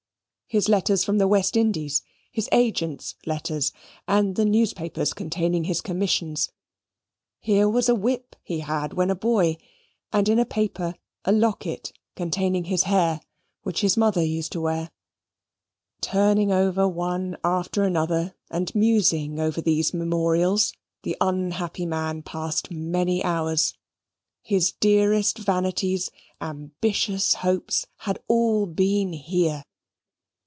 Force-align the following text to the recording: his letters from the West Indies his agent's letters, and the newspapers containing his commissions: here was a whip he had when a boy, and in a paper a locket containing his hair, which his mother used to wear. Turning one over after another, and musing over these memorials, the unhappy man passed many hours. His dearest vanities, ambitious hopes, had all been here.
his 0.47 0.67
letters 0.67 1.05
from 1.05 1.17
the 1.17 1.29
West 1.29 1.55
Indies 1.55 2.01
his 2.29 2.49
agent's 2.51 3.15
letters, 3.25 3.71
and 4.05 4.35
the 4.35 4.43
newspapers 4.43 5.13
containing 5.13 5.63
his 5.63 5.79
commissions: 5.79 6.51
here 7.39 7.69
was 7.69 7.87
a 7.87 7.95
whip 7.95 8.35
he 8.43 8.59
had 8.59 8.91
when 8.91 9.09
a 9.09 9.15
boy, 9.15 9.55
and 10.11 10.27
in 10.27 10.37
a 10.37 10.45
paper 10.45 10.93
a 11.23 11.31
locket 11.31 11.93
containing 12.17 12.65
his 12.65 12.83
hair, 12.83 13.21
which 13.63 13.79
his 13.79 13.95
mother 13.95 14.21
used 14.21 14.51
to 14.51 14.59
wear. 14.59 14.91
Turning 16.01 16.49
one 16.49 16.57
over 16.57 17.39
after 17.45 17.83
another, 17.85 18.35
and 18.49 18.75
musing 18.75 19.39
over 19.39 19.61
these 19.61 19.93
memorials, 19.93 20.73
the 21.03 21.15
unhappy 21.21 21.85
man 21.85 22.21
passed 22.21 22.69
many 22.69 23.23
hours. 23.23 23.73
His 24.43 24.73
dearest 24.81 25.37
vanities, 25.37 26.11
ambitious 26.41 27.35
hopes, 27.35 27.87
had 27.99 28.21
all 28.27 28.65
been 28.65 29.13
here. 29.13 29.63